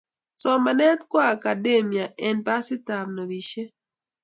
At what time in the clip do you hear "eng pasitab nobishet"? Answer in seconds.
2.25-3.69